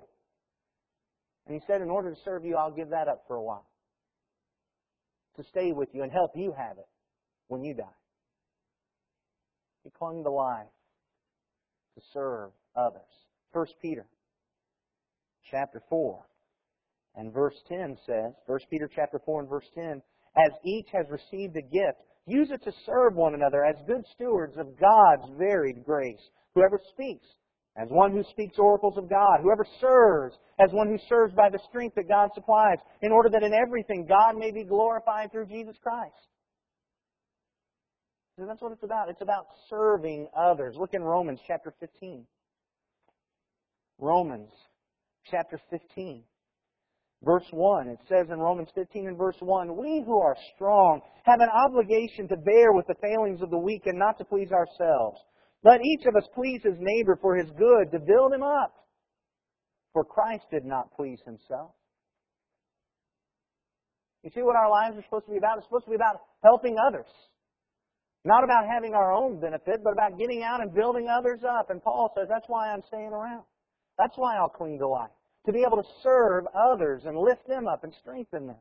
And 1.45 1.57
he 1.57 1.61
said, 1.67 1.83
in 1.83 1.91
order 1.91 2.15
to 2.15 2.21
serve 2.25 2.45
you, 2.45 2.55
I'll 2.55 2.71
give 2.71 2.91
that 2.91 3.09
up 3.09 3.25
for 3.27 3.35
a 3.35 3.43
while. 3.43 3.67
To 5.39 5.43
stay 5.43 5.73
with 5.73 5.89
you 5.93 6.05
and 6.05 6.13
help 6.13 6.37
you 6.37 6.55
have 6.57 6.79
it 6.79 6.87
when 7.49 7.65
you 7.65 7.75
die. 7.75 7.99
He 9.83 9.91
clung 9.91 10.23
to 10.23 10.31
life 10.31 10.67
to 11.97 12.03
serve 12.13 12.51
others. 12.77 13.03
1 13.51 13.67
Peter 13.83 14.07
chapter 15.51 15.83
4 15.89 16.25
and 17.17 17.35
verse 17.35 17.61
10 17.69 17.99
says, 18.07 18.35
1 18.47 18.61
Peter 18.71 18.89
chapter 18.95 19.19
4 19.19 19.41
and 19.41 19.49
verse 19.49 19.69
10, 19.75 20.01
as 20.37 20.53
each 20.65 20.89
has 20.93 21.07
received 21.11 21.57
a 21.57 21.63
gift, 21.63 22.03
use 22.27 22.51
it 22.51 22.63
to 22.65 22.73
serve 22.85 23.15
one 23.15 23.35
another 23.35 23.65
as 23.65 23.77
good 23.87 24.05
stewards 24.15 24.57
of 24.59 24.79
God's 24.79 25.31
varied 25.39 25.85
grace. 25.85 26.21
Whoever 26.55 26.81
speaks, 26.93 27.27
as 27.79 27.89
one 27.91 28.13
who 28.13 28.25
speaks 28.31 28.59
oracles 28.59 28.99
of 28.99 29.09
God. 29.09 29.41
Whoever 29.41 29.65
serves, 29.81 30.37
as 30.59 30.73
one 30.73 30.89
who 30.89 30.99
serves 31.09 31.33
by 31.33 31.49
the 31.49 31.61
strength 31.69 31.95
that 31.95 32.09
God 32.09 32.31
supplies, 32.35 32.79
in 33.03 33.13
order 33.13 33.29
that 33.31 33.45
in 33.45 33.55
everything 33.55 34.05
God 34.07 34.37
may 34.37 34.51
be 34.51 34.65
glorified 34.65 35.31
through 35.31 35.47
Jesus 35.47 35.77
Christ. 35.81 36.15
So 38.37 38.47
that's 38.47 38.61
what 38.61 38.73
it's 38.73 38.83
about. 38.83 39.09
It's 39.09 39.23
about 39.23 39.47
serving 39.71 40.29
others. 40.37 40.77
Look 40.79 40.95
in 40.95 41.03
Romans 41.03 41.41
chapter 41.47 41.73
15. 41.79 42.25
Romans 43.99 44.51
chapter 45.31 45.61
15. 45.71 46.23
Verse 47.25 47.47
1, 47.51 47.89
it 47.89 47.99
says 48.09 48.27
in 48.31 48.39
Romans 48.39 48.69
15 48.77 49.09
and 49.09 49.19
verse 49.19 49.37
1, 49.41 49.77
We 49.77 50.05
who 50.07 50.21
are 50.21 50.37
strong 50.55 51.01
have 51.25 51.41
an 51.41 51.49
obligation 51.49 52.29
to 52.29 52.37
bear 52.37 52.73
with 52.73 52.87
the 52.87 52.95
failings 53.03 53.43
of 53.43 53.51
the 53.51 53.59
weak 53.59 53.83
and 53.87 53.99
not 53.99 54.19
to 54.19 54.25
please 54.25 54.53
ourselves. 54.53 55.19
Let 55.65 55.81
each 55.85 56.07
of 56.07 56.15
us 56.15 56.29
please 56.33 56.61
his 56.63 56.79
neighbor 56.79 57.19
for 57.21 57.35
his 57.35 57.51
good, 57.59 57.91
to 57.91 57.99
build 57.99 58.33
him 58.33 58.45
up. 58.45 58.87
For 59.93 60.05
Christ 60.05 60.45
did 60.53 60.65
not 60.65 60.95
please 60.95 61.19
himself. 61.27 61.73
You 64.23 64.31
see 64.33 64.43
what 64.43 64.55
our 64.55 64.71
lives 64.71 64.97
are 64.97 65.03
supposed 65.03 65.27
to 65.27 65.33
be 65.33 65.39
about? 65.39 65.59
It's 65.59 65.67
supposed 65.67 65.87
to 65.87 65.91
be 65.91 65.97
about 65.97 66.21
helping 66.45 66.77
others. 66.79 67.11
Not 68.25 68.45
about 68.45 68.63
having 68.73 68.95
our 68.95 69.13
own 69.13 69.41
benefit, 69.41 69.83
but 69.83 69.93
about 69.93 70.19
getting 70.19 70.45
out 70.45 70.61
and 70.61 70.73
building 70.73 71.09
others 71.09 71.41
up. 71.43 71.71
And 71.71 71.83
Paul 71.83 72.13
says, 72.17 72.29
that's 72.29 72.47
why 72.47 72.71
I'm 72.71 72.83
staying 72.87 73.11
around. 73.11 73.43
That's 73.99 74.15
why 74.17 74.37
I'll 74.37 74.49
cling 74.49 74.79
to 74.79 74.87
life 74.87 75.18
to 75.47 75.53
be 75.53 75.63
able 75.63 75.83
to 75.83 75.89
serve 76.03 76.47
others 76.55 77.03
and 77.05 77.17
lift 77.17 77.47
them 77.49 77.67
up 77.67 77.85
and 77.85 77.95
strengthen 78.01 78.47
them 78.49 78.57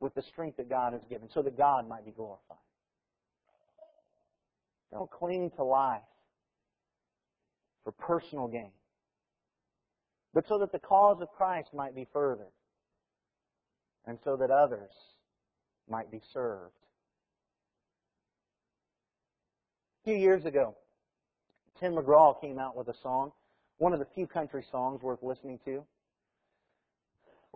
with 0.00 0.14
the 0.14 0.22
strength 0.22 0.56
that 0.58 0.68
God 0.68 0.92
has 0.92 1.02
given 1.08 1.28
so 1.32 1.42
that 1.42 1.56
God 1.56 1.88
might 1.88 2.04
be 2.04 2.12
glorified. 2.12 2.56
Don't 4.92 5.10
cling 5.10 5.50
to 5.56 5.64
life 5.64 6.00
for 7.84 7.92
personal 7.92 8.48
gain, 8.48 8.70
but 10.32 10.46
so 10.48 10.58
that 10.58 10.72
the 10.72 10.78
cause 10.78 11.20
of 11.20 11.28
Christ 11.36 11.68
might 11.74 11.94
be 11.94 12.06
furthered 12.12 12.46
and 14.06 14.18
so 14.24 14.36
that 14.36 14.50
others 14.50 14.90
might 15.90 16.10
be 16.10 16.20
served. 16.32 16.72
A 20.02 20.10
few 20.10 20.16
years 20.16 20.44
ago, 20.44 20.76
Tim 21.80 21.94
McGraw 21.94 22.40
came 22.40 22.58
out 22.58 22.76
with 22.76 22.88
a 22.88 22.94
song 23.02 23.32
one 23.78 23.92
of 23.92 23.98
the 23.98 24.06
few 24.14 24.26
country 24.26 24.64
songs 24.70 25.02
worth 25.02 25.22
listening 25.22 25.58
to. 25.64 25.82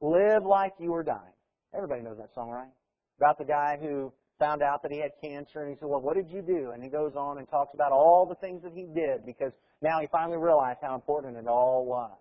Live 0.00 0.44
like 0.44 0.72
you 0.78 0.94
are 0.94 1.02
dying. 1.02 1.34
Everybody 1.74 2.02
knows 2.02 2.18
that 2.18 2.34
song, 2.34 2.50
right? 2.50 2.70
About 3.18 3.38
the 3.38 3.44
guy 3.44 3.76
who 3.80 4.12
found 4.38 4.62
out 4.62 4.82
that 4.82 4.90
he 4.90 4.98
had 4.98 5.12
cancer 5.22 5.62
and 5.62 5.70
he 5.70 5.76
said, 5.78 5.88
well, 5.88 6.00
what 6.00 6.16
did 6.16 6.28
you 6.30 6.42
do? 6.42 6.72
And 6.74 6.82
he 6.82 6.88
goes 6.88 7.12
on 7.16 7.38
and 7.38 7.48
talks 7.48 7.74
about 7.74 7.92
all 7.92 8.26
the 8.26 8.34
things 8.36 8.62
that 8.62 8.72
he 8.74 8.86
did 8.94 9.24
because 9.24 9.52
now 9.80 10.00
he 10.00 10.08
finally 10.10 10.38
realized 10.38 10.78
how 10.82 10.94
important 10.94 11.36
it 11.36 11.46
all 11.46 11.84
was. 11.86 12.18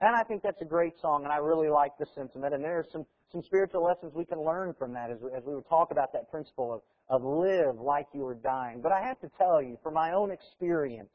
And 0.00 0.14
I 0.14 0.22
think 0.22 0.42
that's 0.42 0.60
a 0.62 0.66
great 0.66 0.92
song, 1.00 1.24
and 1.24 1.32
I 1.32 1.38
really 1.38 1.68
like 1.68 1.92
the 1.98 2.06
sentiment. 2.14 2.54
And 2.54 2.62
there 2.62 2.78
are 2.78 2.86
some, 2.92 3.04
some 3.32 3.42
spiritual 3.42 3.82
lessons 3.82 4.12
we 4.14 4.24
can 4.24 4.44
learn 4.44 4.74
from 4.78 4.92
that 4.92 5.10
as, 5.10 5.18
as 5.36 5.42
we 5.44 5.54
would 5.54 5.68
talk 5.68 5.90
about 5.90 6.12
that 6.12 6.30
principle 6.30 6.72
of, 6.72 6.82
of 7.08 7.24
live 7.24 7.80
like 7.80 8.06
you 8.12 8.24
are 8.26 8.36
dying. 8.36 8.80
But 8.80 8.92
I 8.92 9.02
have 9.02 9.18
to 9.20 9.30
tell 9.36 9.60
you, 9.60 9.76
from 9.82 9.94
my 9.94 10.12
own 10.12 10.30
experience, 10.30 11.10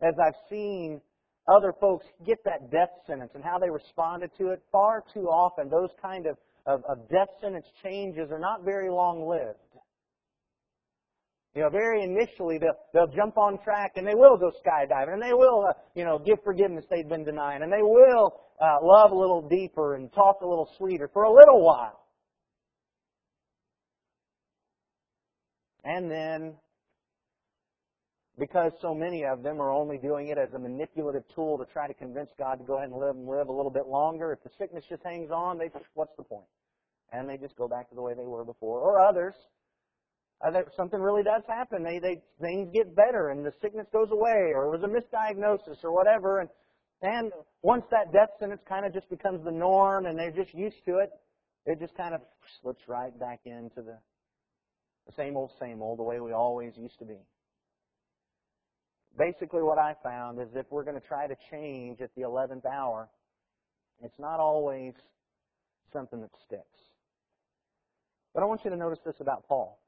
as 0.00 0.14
I've 0.24 0.38
seen 0.48 1.02
other 1.48 1.72
folks 1.80 2.06
get 2.26 2.38
that 2.44 2.70
death 2.70 2.90
sentence 3.06 3.32
and 3.34 3.42
how 3.42 3.58
they 3.58 3.70
responded 3.70 4.30
to 4.38 4.48
it, 4.48 4.62
far 4.70 5.04
too 5.12 5.26
often 5.28 5.68
those 5.68 5.90
kind 6.00 6.26
of, 6.26 6.36
of, 6.66 6.82
of 6.88 7.08
death 7.08 7.28
sentence 7.40 7.66
changes 7.82 8.30
are 8.30 8.38
not 8.38 8.64
very 8.64 8.90
long 8.90 9.26
lived. 9.26 9.58
You 11.54 11.62
know, 11.62 11.70
very 11.70 12.04
initially 12.04 12.58
they'll, 12.58 12.78
they'll 12.92 13.16
jump 13.16 13.38
on 13.38 13.58
track 13.64 13.92
and 13.96 14.06
they 14.06 14.14
will 14.14 14.36
go 14.36 14.52
skydiving 14.64 15.14
and 15.14 15.22
they 15.22 15.32
will, 15.32 15.66
uh, 15.68 15.72
you 15.94 16.04
know, 16.04 16.18
give 16.18 16.38
forgiveness 16.44 16.84
they've 16.90 17.08
been 17.08 17.24
denying 17.24 17.62
and 17.62 17.72
they 17.72 17.82
will 17.82 18.40
uh, 18.60 18.76
love 18.82 19.10
a 19.12 19.16
little 19.16 19.48
deeper 19.48 19.94
and 19.94 20.12
talk 20.12 20.40
a 20.42 20.46
little 20.46 20.68
sweeter 20.76 21.10
for 21.12 21.24
a 21.24 21.32
little 21.32 21.64
while. 21.64 22.04
And 25.84 26.10
then 26.10 26.54
because 28.38 28.72
so 28.80 28.94
many 28.94 29.24
of 29.24 29.42
them 29.42 29.60
are 29.60 29.70
only 29.70 29.98
doing 29.98 30.28
it 30.28 30.38
as 30.38 30.52
a 30.54 30.58
manipulative 30.58 31.24
tool 31.34 31.58
to 31.58 31.64
try 31.72 31.88
to 31.88 31.94
convince 31.94 32.30
God 32.38 32.56
to 32.56 32.64
go 32.64 32.76
ahead 32.76 32.90
and 32.90 32.98
live 32.98 33.16
and 33.16 33.26
live 33.26 33.48
a 33.48 33.52
little 33.52 33.70
bit 33.70 33.86
longer. 33.86 34.32
If 34.32 34.42
the 34.44 34.50
sickness 34.58 34.84
just 34.88 35.02
hangs 35.02 35.30
on, 35.30 35.58
they 35.58 35.68
just, 35.68 35.86
what's 35.94 36.14
the 36.16 36.22
point? 36.22 36.46
And 37.12 37.28
they 37.28 37.36
just 37.36 37.56
go 37.56 37.66
back 37.66 37.88
to 37.88 37.94
the 37.94 38.02
way 38.02 38.14
they 38.14 38.26
were 38.26 38.44
before. 38.44 38.80
Or 38.80 39.00
others, 39.00 39.34
uh, 40.46 40.50
that 40.52 40.66
something 40.76 41.00
really 41.00 41.24
does 41.24 41.42
happen. 41.48 41.82
They, 41.82 41.98
they, 41.98 42.22
things 42.40 42.70
get 42.72 42.94
better 42.94 43.30
and 43.30 43.44
the 43.44 43.52
sickness 43.60 43.86
goes 43.92 44.10
away 44.12 44.52
or 44.54 44.66
it 44.66 44.78
was 44.78 44.82
a 44.84 44.86
misdiagnosis 44.86 45.82
or 45.82 45.92
whatever. 45.92 46.40
And, 46.40 46.48
and 47.02 47.32
once 47.62 47.84
that 47.90 48.12
death 48.12 48.30
sentence 48.38 48.60
kind 48.68 48.86
of 48.86 48.92
just 48.92 49.10
becomes 49.10 49.44
the 49.44 49.50
norm 49.50 50.06
and 50.06 50.16
they're 50.16 50.30
just 50.30 50.54
used 50.54 50.84
to 50.86 50.98
it, 50.98 51.10
it 51.66 51.80
just 51.80 51.96
kind 51.96 52.14
of 52.14 52.20
slips 52.62 52.82
right 52.86 53.18
back 53.18 53.40
into 53.46 53.82
the, 53.82 53.98
the 55.06 55.12
same 55.16 55.36
old, 55.36 55.50
same 55.58 55.82
old, 55.82 55.98
the 55.98 56.04
way 56.04 56.20
we 56.20 56.32
always 56.32 56.72
used 56.76 56.98
to 57.00 57.04
be 57.04 57.18
basically 59.18 59.62
what 59.62 59.78
I 59.78 59.94
found 60.02 60.40
is 60.40 60.48
if 60.54 60.66
we're 60.70 60.84
going 60.84 61.00
to 61.00 61.06
try 61.06 61.26
to 61.26 61.36
change 61.50 62.00
at 62.00 62.10
the 62.14 62.22
11th 62.22 62.64
hour, 62.64 63.08
it's 64.02 64.18
not 64.18 64.40
always 64.40 64.94
something 65.92 66.20
that 66.20 66.30
sticks. 66.46 66.62
But 68.34 68.42
I 68.42 68.46
want 68.46 68.64
you 68.64 68.70
to 68.70 68.76
notice 68.76 69.00
this 69.04 69.16
about 69.20 69.46
Paul. 69.48 69.78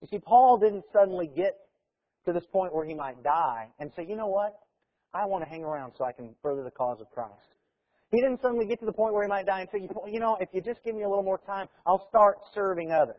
You 0.00 0.08
see, 0.08 0.18
Paul 0.18 0.58
didn't 0.58 0.84
suddenly 0.92 1.30
get 1.34 1.56
to 2.26 2.32
this 2.32 2.44
point 2.52 2.74
where 2.74 2.84
he 2.84 2.94
might 2.94 3.22
die 3.22 3.68
and 3.78 3.90
say, 3.94 4.04
you 4.08 4.16
know 4.16 4.26
what? 4.26 4.58
I 5.14 5.26
want 5.26 5.44
to 5.44 5.48
hang 5.48 5.62
around 5.62 5.92
so 5.96 6.04
I 6.04 6.12
can 6.12 6.34
further 6.42 6.64
the 6.64 6.70
cause 6.70 7.00
of 7.00 7.10
Christ. 7.10 7.54
He 8.10 8.20
didn't 8.20 8.42
suddenly 8.42 8.66
get 8.66 8.80
to 8.80 8.86
the 8.86 8.92
point 8.92 9.14
where 9.14 9.22
he 9.22 9.28
might 9.28 9.46
die 9.46 9.60
and 9.60 9.68
say, 9.70 9.88
you 10.10 10.20
know, 10.20 10.36
if 10.40 10.48
you 10.52 10.60
just 10.60 10.82
give 10.84 10.94
me 10.94 11.02
a 11.02 11.08
little 11.08 11.22
more 11.22 11.38
time, 11.38 11.68
I'll 11.86 12.06
start 12.08 12.38
serving 12.54 12.90
others. 12.90 13.16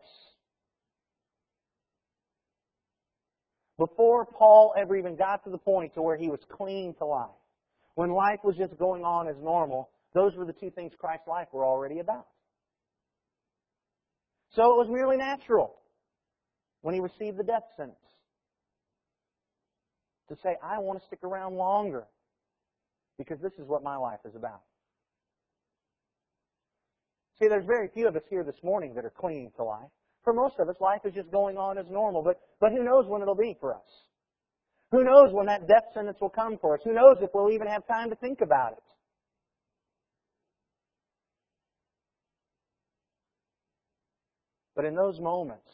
Before 3.77 4.25
Paul 4.25 4.74
ever 4.77 4.96
even 4.96 5.15
got 5.15 5.44
to 5.46 5.50
the 5.50 5.58
point 5.58 5.94
to 5.96 6.01
where 6.01 6.18
he 6.18 6.30
was 6.30 6.39
clinging 6.50 6.94
to 6.96 7.06
life, 7.06 7.30
when 7.96 8.12
life 8.12 8.39
was 8.44 8.56
just 8.56 8.77
going 8.77 9.03
on 9.03 9.27
as 9.27 9.36
normal, 9.42 9.89
those 10.13 10.36
were 10.36 10.46
the 10.46 10.53
two 10.53 10.70
things 10.70 10.94
Christ's 10.98 11.27
life 11.27 11.48
were 11.51 11.65
already 11.65 12.00
about. 12.00 12.27
So 14.51 14.62
it 14.62 14.77
was 14.77 14.88
merely 14.89 15.18
natural 15.18 15.75
when 16.82 16.94
he 16.94 17.00
received 17.00 17.38
the 17.38 17.44
death 17.44 17.63
sentence 17.75 17.98
to 20.30 20.36
say, 20.44 20.56
I 20.63 20.80
want 20.80 21.00
to 21.00 21.06
stick 21.08 21.20
around 21.24 21.56
longer 21.56 22.06
because 23.18 23.39
this 23.42 23.53
is 23.53 23.68
what 23.68 23.84
my 23.84 23.96
life 23.96 24.20
is 24.25 24.36
about. 24.36 24.62
See, 27.39 27.48
there's 27.48 27.65
very 27.65 27.89
few 27.94 28.08
of 28.08 28.15
us 28.15 28.22
here 28.30 28.44
this 28.44 28.62
morning 28.63 28.94
that 28.96 29.06
are 29.06 29.13
clinging 29.18 29.51
to 29.58 29.63
life. 29.63 29.89
For 30.24 30.34
most 30.34 30.56
of 30.60 30.70
us, 30.70 30.75
life 30.80 31.01
is 31.06 31.13
just 31.13 31.32
going 31.32 31.58
on 31.58 31.77
as 31.77 31.86
normal, 31.89 32.24
but, 32.24 32.39
but 32.60 32.72
who 32.72 32.84
knows 32.84 33.06
when 33.08 33.22
it'll 33.22 33.36
be 33.36 33.58
for 33.60 33.74
us? 33.74 33.82
Who 34.92 35.03
knows 35.03 35.34
when 35.34 35.48
that 35.48 35.68
death 35.68 35.86
sentence 35.94 36.18
will 36.22 36.30
come 36.30 36.58
for 36.62 36.75
us? 36.75 36.82
Who 36.86 36.94
knows 36.94 37.18
if 37.22 37.32
we'll 37.34 37.51
even 37.51 37.68
have 37.68 37.86
time 37.88 38.10
to 38.10 38.15
think 38.15 38.41
about 38.41 38.74
it? 38.74 38.84
But 44.76 44.86
in 44.86 44.95
those 44.95 45.19
moments, 45.19 45.69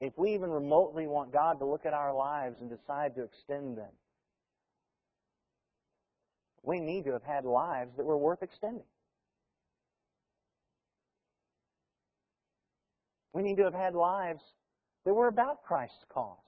if 0.00 0.12
we 0.16 0.34
even 0.34 0.50
remotely 0.50 1.06
want 1.06 1.32
God 1.32 1.58
to 1.60 1.66
look 1.66 1.86
at 1.86 1.94
our 1.94 2.14
lives 2.14 2.56
and 2.60 2.68
decide 2.68 3.14
to 3.16 3.22
extend 3.22 3.78
them, 3.78 3.92
we 6.62 6.80
need 6.80 7.04
to 7.04 7.12
have 7.12 7.22
had 7.22 7.44
lives 7.44 7.90
that 7.96 8.04
were 8.04 8.18
worth 8.18 8.42
extending. 8.42 8.82
We 13.36 13.42
need 13.42 13.58
to 13.58 13.64
have 13.64 13.74
had 13.74 13.94
lives 13.94 14.40
that 15.04 15.12
were 15.12 15.28
about 15.28 15.62
Christ's 15.62 16.06
cause, 16.08 16.38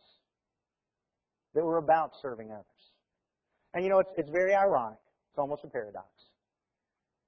that 1.55 1.63
were 1.63 1.77
about 1.77 2.13
serving 2.23 2.51
others. 2.51 2.65
And 3.75 3.85
you 3.85 3.91
know, 3.91 3.99
it's, 3.99 4.11
it's 4.17 4.31
very 4.31 4.55
ironic. 4.55 4.97
It's 5.31 5.39
almost 5.39 5.65
a 5.65 5.67
paradox. 5.69 6.07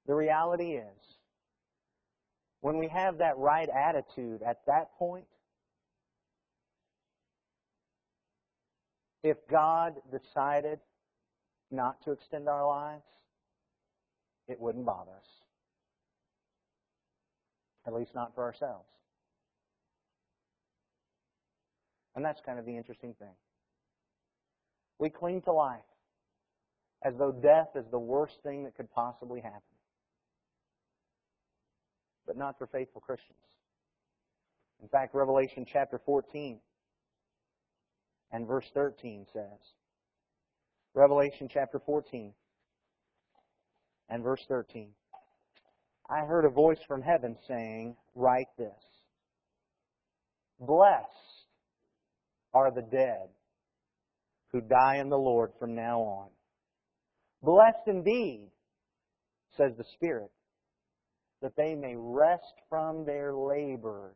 The 0.06 0.14
reality 0.14 0.76
is, 0.76 1.18
when 2.62 2.78
we 2.78 2.88
have 2.88 3.18
that 3.18 3.36
right 3.36 3.68
attitude 3.68 4.40
at 4.42 4.60
that 4.66 4.94
point, 4.98 5.26
if 9.22 9.36
God 9.50 9.96
decided 10.10 10.80
not 11.70 12.02
to 12.06 12.12
extend 12.12 12.48
our 12.48 12.66
lives, 12.66 13.04
it 14.48 14.58
wouldn't 14.58 14.86
bother 14.86 15.12
us. 15.12 15.28
At 17.86 17.92
least 17.92 18.14
not 18.14 18.34
for 18.34 18.44
ourselves. 18.44 18.86
And 22.14 22.24
that's 22.24 22.40
kind 22.44 22.58
of 22.58 22.66
the 22.66 22.76
interesting 22.76 23.14
thing. 23.18 23.34
We 24.98 25.10
cling 25.10 25.42
to 25.42 25.52
life 25.52 25.80
as 27.02 27.14
though 27.18 27.32
death 27.32 27.68
is 27.74 27.86
the 27.90 27.98
worst 27.98 28.34
thing 28.42 28.64
that 28.64 28.76
could 28.76 28.92
possibly 28.92 29.40
happen. 29.40 29.60
But 32.26 32.36
not 32.36 32.58
for 32.58 32.66
faithful 32.66 33.00
Christians. 33.00 33.38
In 34.82 34.88
fact, 34.88 35.14
Revelation 35.14 35.66
chapter 35.70 36.00
14 36.04 36.58
and 38.32 38.46
verse 38.46 38.66
13 38.74 39.26
says, 39.32 39.58
Revelation 40.94 41.48
chapter 41.52 41.78
14 41.78 42.32
and 44.08 44.22
verse 44.22 44.44
13. 44.48 44.90
I 46.08 46.20
heard 46.26 46.44
a 46.44 46.50
voice 46.50 46.78
from 46.86 47.02
heaven 47.02 47.36
saying, 47.46 47.96
Write 48.14 48.48
this. 48.58 48.72
Blessed 50.58 51.06
are 52.52 52.70
the 52.70 52.82
dead 52.82 53.28
who 54.52 54.60
die 54.60 54.96
in 54.96 55.08
the 55.08 55.18
Lord 55.18 55.50
from 55.58 55.74
now 55.74 56.00
on. 56.00 56.28
Blessed 57.42 57.86
indeed, 57.86 58.48
says 59.56 59.72
the 59.76 59.84
Spirit, 59.94 60.30
that 61.42 61.56
they 61.56 61.74
may 61.74 61.94
rest 61.96 62.54
from 62.68 63.04
their 63.04 63.32
labors, 63.32 64.14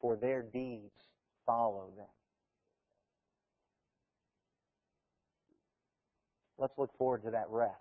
for 0.00 0.16
their 0.16 0.42
deeds 0.42 0.94
follow 1.44 1.90
them. 1.96 2.06
Let's 6.58 6.72
look 6.78 6.96
forward 6.96 7.22
to 7.24 7.30
that 7.32 7.46
rest. 7.50 7.74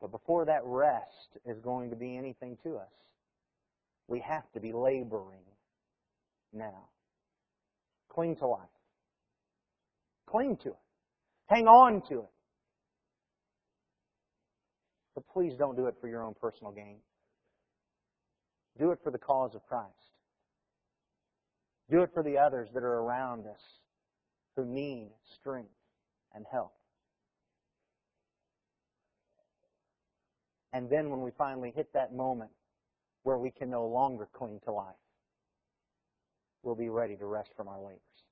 But 0.00 0.10
before 0.10 0.46
that 0.46 0.62
rest 0.64 1.38
is 1.44 1.58
going 1.60 1.90
to 1.90 1.96
be 1.96 2.16
anything 2.16 2.56
to 2.62 2.76
us, 2.76 2.92
we 4.08 4.20
have 4.20 4.50
to 4.52 4.60
be 4.60 4.72
laboring 4.72 5.44
now. 6.54 6.88
Cling 8.08 8.36
to 8.36 8.46
life. 8.46 8.68
Cling 10.28 10.56
to 10.62 10.68
it. 10.70 10.78
Hang 11.46 11.66
on 11.66 12.02
to 12.08 12.20
it. 12.20 12.30
But 15.14 15.24
please 15.32 15.52
don't 15.58 15.76
do 15.76 15.86
it 15.86 15.94
for 16.00 16.08
your 16.08 16.22
own 16.22 16.34
personal 16.40 16.72
gain. 16.72 16.96
Do 18.78 18.90
it 18.90 18.98
for 19.04 19.10
the 19.10 19.18
cause 19.18 19.54
of 19.54 19.64
Christ. 19.66 19.92
Do 21.90 22.02
it 22.02 22.10
for 22.12 22.22
the 22.22 22.38
others 22.38 22.68
that 22.74 22.82
are 22.82 23.00
around 23.00 23.46
us 23.46 23.60
who 24.56 24.64
need 24.64 25.10
strength 25.38 25.70
and 26.34 26.44
help. 26.50 26.72
And 30.72 30.90
then 30.90 31.10
when 31.10 31.20
we 31.20 31.30
finally 31.38 31.72
hit 31.74 31.92
that 31.92 32.14
moment 32.14 32.50
where 33.22 33.38
we 33.38 33.50
can 33.50 33.70
no 33.70 33.86
longer 33.86 34.28
cling 34.32 34.60
to 34.64 34.72
life, 34.72 34.94
we'll 36.64 36.74
be 36.74 36.88
ready 36.88 37.16
to 37.16 37.26
rest 37.26 37.50
from 37.56 37.68
our 37.68 37.80
labors. 37.80 38.23